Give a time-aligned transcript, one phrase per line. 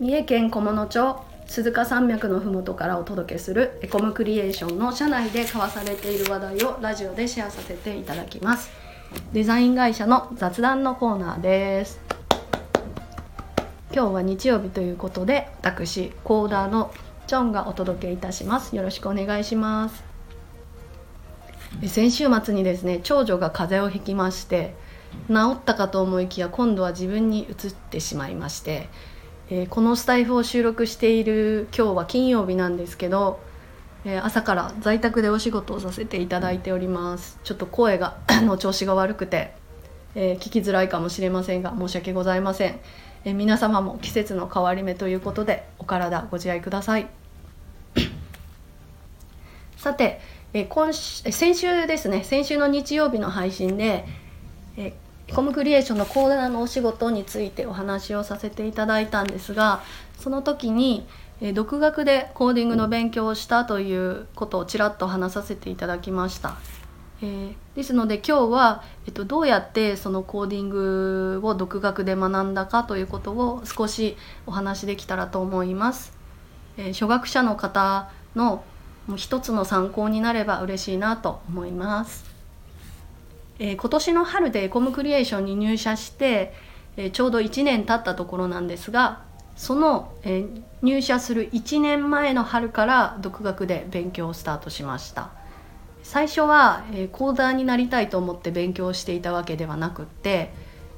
[0.00, 8.70] 三重県菰野町鈴鹿山脈のふもとからお届けするエコムクリエーションの社内で交わされている話題をラジオでシェアさせていただきます。
[9.34, 12.00] デザイン会社の雑談のコーナーです。
[13.92, 16.94] 今日は日曜日ということで私コーダーの
[17.26, 18.74] チョンがお届けいたします。
[18.74, 20.02] よろしくお願いします。
[21.86, 24.74] 先週末にですね長女が風邪をひきまして
[25.28, 28.88] 治ったかと思いきや今度は自分に移ってしまいまして、
[29.52, 33.40] えー、このスタイフを収録している今日は金曜日なんですけど、
[34.04, 37.36] えー、朝から在宅でお仕事をさせていただいております。
[37.42, 39.52] ちょっと声が の調子が悪くて、
[40.14, 42.78] えー、聞きづらいかもしれませんが申し訳ございません、
[43.24, 47.08] え皆様も季節の変わり目ということでお体ご自愛ください。
[49.76, 50.20] さて、
[50.52, 54.04] え今先週ですね先週の日曜日の配信で
[54.76, 54.94] え
[55.34, 59.82] コムクリエーションのコーナーのお仕事についてお話をさせていただいたんですが
[60.18, 61.06] その時に、
[61.40, 66.58] え独学でコーディングの勉強をしたということをちらっと話させていただきました。
[67.22, 76.12] えー、ですので今日は、えっと、どうやってそのコーディングを独学で学んだかということを少しお話できたらと思います。
[76.76, 78.64] えー、初学者の方の
[79.06, 82.29] もう一つの参考になれば嬉しいなと思います。
[83.60, 86.54] えー、今年の春でエコムクリエーションに入社して、
[86.96, 89.22] えー、ちょうど1年経ったところなんですが
[89.54, 95.30] その、えー、入社する1年前の春から独学で勉強をスタートしました。
[96.02, 100.50] 最初は、えー、講座になりたいと思って勉強していたわけではなくって、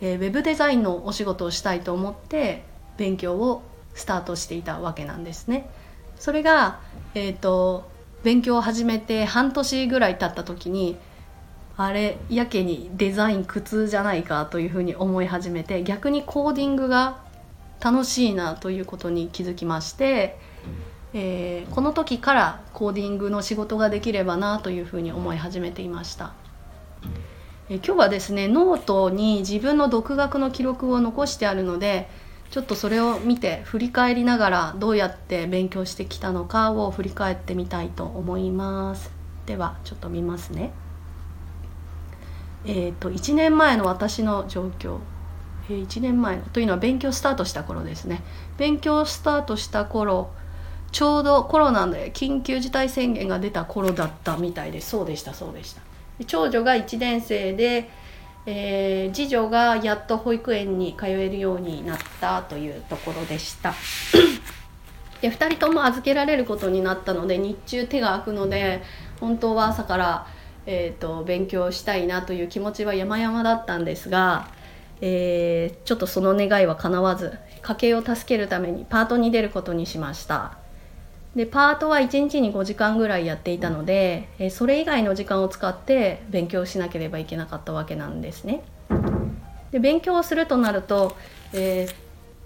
[0.00, 2.64] えー、ウェブデザインのお仕事をしたいと思って
[2.96, 3.62] 勉強を
[3.94, 5.70] スタートしていたわけなんですね。
[6.16, 6.80] それが、
[7.14, 10.96] えーと勉強を始めて半年ぐらい経った時に
[11.80, 17.20] あれやけにデザイン苦痛じゃないかというふうに思い始めて逆にコーディングが
[17.80, 20.36] 楽しいなということに気づきまして、
[21.14, 26.32] えー、この時からコーディングの仕事ができればなというふうに思い始めていました。
[27.68, 32.08] えー、今日はですねノートに自分の独学の記録を残してあるので
[32.50, 39.12] ちょっとそれを見て振り返りながらどうやって勉強してきたのかを振り返ってみたいと思います。
[39.46, 40.72] ではちょっと見ますね
[42.64, 44.98] えーと、1年前の私の状況、
[45.70, 48.22] えー、1年前のというのは勉強スタートした頃ですね。
[48.56, 50.30] 勉強スタートした頃
[50.90, 54.90] ちょうどコロナで緊急事態宣言が出た頃だったみたいです。
[54.90, 55.82] そうでしたそうでした。
[56.26, 57.90] 長女が1年生で、
[58.46, 63.74] えー、次女がやっと保育園に通えるようになったというところでした。
[65.20, 68.82] で2人とも預けられることになったので日中手が空くので
[69.20, 70.26] 本当は朝から
[70.70, 74.48] えーと、勉強したいなという気持ちは山々だったんですが、
[75.00, 80.58] えー、ちょっとその願いは叶わず家計を助けるためにパートに出ることにしました。
[81.34, 88.62] でパートは1日に5時間ぐらいやっていたので、えそれ以外の時間を使って勉強しなければいけなかったわけなんですね。
[89.70, 91.16] で勉強をするとなると、
[91.54, 91.94] えー、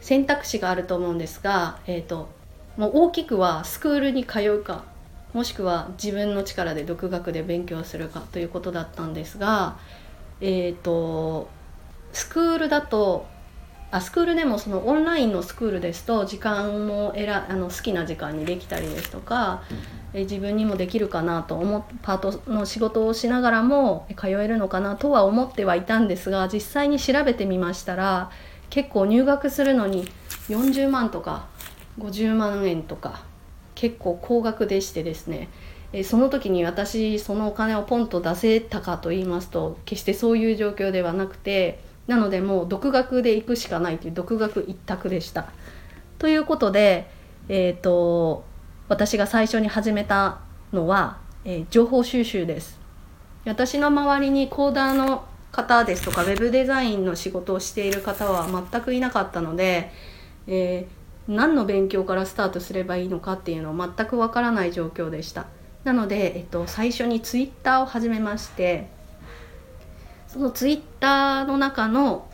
[0.00, 2.34] 選択肢があると思うんですが、えーと
[2.78, 4.84] もう大きくはスクールに通うか
[5.36, 9.76] もしくは自分の力で独学で勉強するかということだったんですが
[10.40, 11.50] え、ー、と
[12.14, 13.26] スクールだと
[13.90, 19.62] あスクールでもそのオンラインのスクールですと時間も選あの好きな時間にできたりですとか、
[20.14, 28.30] え自分にもできるかなと思パートの仕事をしながらも通えるのかなとは思ってはいたんですが実際に調べてみましたら
[28.70, 30.08] 結構入学するのに
[30.48, 31.46] 40万とか
[31.98, 33.35] 50万円とか
[33.76, 35.48] 結構高額でしてですね
[35.92, 45.50] えその時に私そのお金をポンと出せたかと言いますと決してそういう状況ではなくてなのでもう独学で行くしかないという独学一択でした。
[46.18, 47.10] ということで、
[47.48, 48.44] えーと、
[48.88, 50.38] 私が最初に始めた
[50.72, 52.78] のは、えー、情報収集です。
[53.44, 59.90] 私の周りにコーダーの方ですとかウェブデザインの仕事をしている方は全くいなかったので、
[60.46, 65.46] えー何の勉強からスタートすればいいのかっていうのを全くわからない状況でした。
[65.84, 68.88] なので、えっと、最初にツイッターを始めまして
[70.26, 72.28] そのツイッターの中の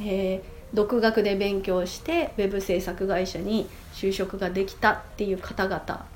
[0.00, 6.06] えー、独学で勉強してウェブ制作会社に就職ができたっていう方々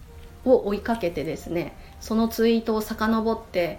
[0.44, 3.78] を追いかけてですねそのツイートを遡って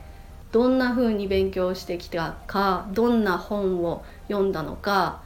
[0.52, 5.22] どんな風に勉強してきたかどんな本を読んだのか、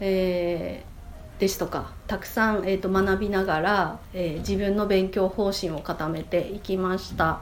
[0.00, 0.93] えー
[1.38, 7.40] ですとかたくさん、えーと、学びながら、えー、自分の勉強方針を固めていきました。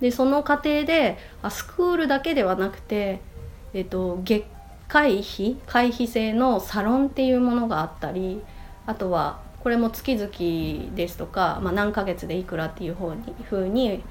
[0.00, 3.20] でその過程であスクールだけではなくて、
[3.72, 4.44] えーと、月
[4.88, 8.42] 会費会費制のサロンっていうものがあったり
[8.86, 14.04] あとはこれも月々ですとか、まあ、何ヶ月でいくらっていう方にふうに、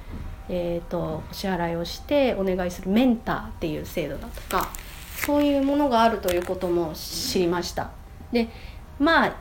[0.50, 4.72] えーと、お支払いをしてお願いするメンターっていう制度だとか
[5.16, 8.03] そういうものがあるということも知りました。
[8.34, 8.50] で
[9.00, 9.36] まあ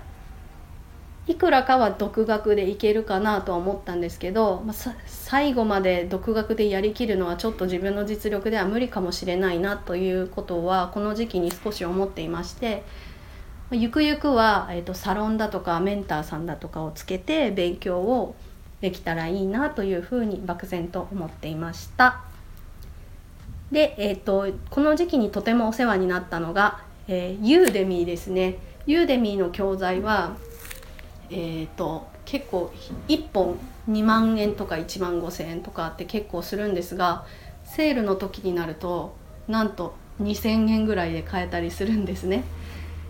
[1.27, 12.83] いくらかは独学でいけるかなとは思ったんですけど、まあ、最後まで独学でやりきるのはちょっと自分の実力では無理かもしれないなということはこの時期に少し思っていまして
[13.71, 18.35] ゆくゆくは、えーと、サロンだとかメンターさんだとかをつけて勉強を
[18.81, 22.21] できたらいいなというふうに漠然と思っていました。
[23.71, 28.59] で、えーと、この時期にとてもお世話になったのが、えー、ユーデミーですね。
[28.87, 30.37] ユーデミーの教材は、
[31.31, 32.73] えーと、結構
[33.08, 33.58] 1本
[33.90, 37.25] 2万円とか1万5,000円とかって結構するんですが
[37.64, 39.17] セールの時になると
[39.49, 42.44] なんと2,000円ぐらいで買えたりするんですね。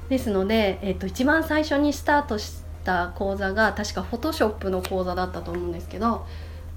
[0.08, 6.26] ですので、えー、と一番最初にスタートした講座が確かフォトショップの講座だったと思うんですけど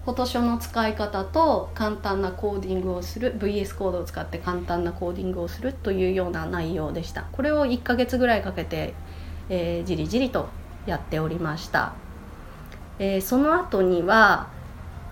[0.06, 7.24] フォトショの使い方と簡単なコーディングをする VS コードを使って簡単なコーディングをするというような内容でした。
[7.32, 8.94] これを1ヶ月ぐらいかけて、
[9.50, 10.48] えー、じりじりと
[10.86, 11.94] やっておりました、
[13.00, 14.50] えー、その後には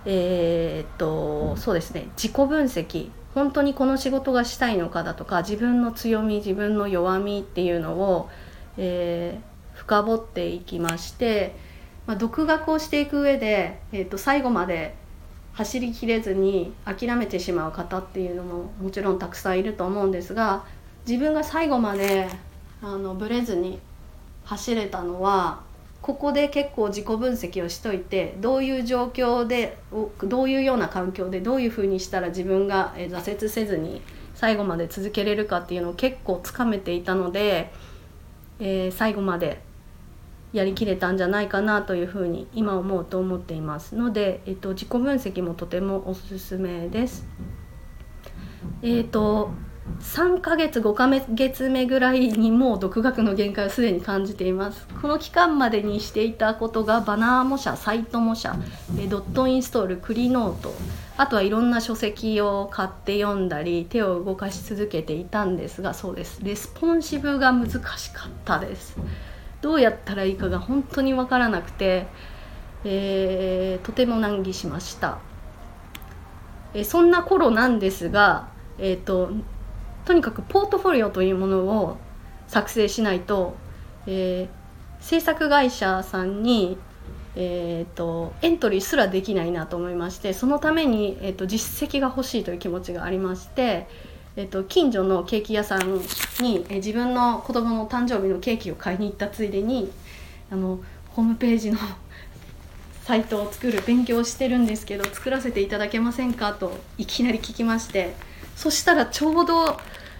[0.05, 3.09] えー、っとそうですね自己分析。
[3.33, 8.29] 本当にこの仕事がしたいのかだとか自分の強み自分の弱みっていうのを、
[8.77, 11.55] えー、深掘っていきまして、
[12.05, 14.95] まあ、独学をしていく上で、えー、と最後まで
[15.53, 20.65] 走りきれずに諦めてしまう方っていうのももちろんたくさんいると思うんですが
[21.07, 22.27] 自分が最後まで
[22.81, 23.79] あのブレずに
[24.45, 25.61] 走れたのは
[26.01, 29.77] ここで結構自己分析をしといてどういう状況で
[30.23, 34.01] どういうような環境でどういうふうにしたら自分が挫折せずに
[34.35, 37.71] 最後まで続けれるかっていうのを結構つかめていたので、
[38.59, 39.61] えー、最後まで
[40.53, 47.25] やりきれたんじゃないかなというふうに今思うと思っていますので、えっと、自己分析もとてもおすすめです。
[48.81, 49.51] えっ、と
[49.99, 54.87] 3ヶ月5ヶ月目ぐらいにもう独学の限界をすでに感じています。
[55.01, 58.55] この期間までにしていたことがバナー模写サイト模写
[59.09, 60.73] ドットインストールクリノート
[61.17, 66.39] あとはいろんな書籍を買って読んだり手を動かし続けていたんですがそうです。
[66.43, 68.97] レスポンシブが難しかったです。
[69.63, 72.05] どうやったらいいかが本当に分からなくて、
[72.83, 75.19] えー、とても難儀しました、
[76.73, 79.31] えー、そんな頃なんですがえーと
[80.05, 81.97] とにかくポートフォリオというものを
[82.47, 83.55] 作成しないと、
[84.05, 86.77] えー、制作会社さんに、
[87.37, 93.87] えーと、エントリーすらできないなと思いましてそのために、えーと、実績が欲しいという気持ちがありまして、
[94.35, 96.01] えーと、近所のケーキ屋さん
[96.41, 99.91] に、え、自分の子供の誕生日のケーキを買いに行ったついでに
[100.51, 101.77] あのホームページの
[103.03, 108.15] サイトを作る勉強してるんですけど作らせていただけませんかといきなり聞きまして
[108.55, 109.77] そしたらちょうど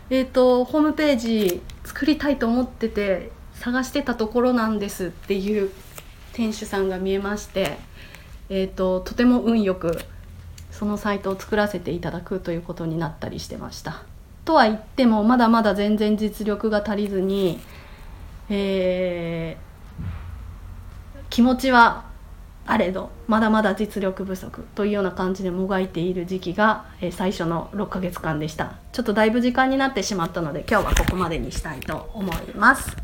[0.09, 5.71] えーと、ホームページ作りたいと思ってて探してたところなんですっていう
[6.33, 7.77] 店主さんが見えまして、
[8.49, 9.97] えーと、とても運よく
[10.73, 14.01] そのサイトを作らせていただくということになったりしてました。
[14.43, 17.59] とは言ってもまだまだ全然実力が足りずに、
[18.49, 22.03] えー、気持ちは
[22.65, 28.75] あれどまだまだ実力不足というような感じでもがいている時期が、え最初の6ヶ月間でした。
[28.93, 32.95] ちょっとだいぶ時間になってしまったので今日はここまでにしたいと思います、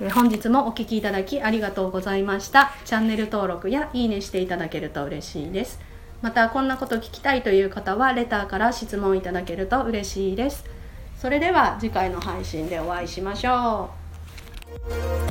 [0.00, 2.72] え本日もお聴きいただきありがとうございました。
[2.84, 5.89] チャンネル登録やいいねしていただけると嬉しいです。
[6.22, 10.64] またこんなこと聞きたいという方はレターから質問いただけると嬉しいです。
[11.16, 13.90] それでは次回の配信でお会いしましょ
[15.26, 15.29] う。